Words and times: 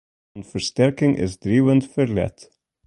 Fan 0.29 0.45
fersterking 0.51 1.13
is 1.25 1.33
driuwend 1.41 1.83
ferlet. 1.93 2.37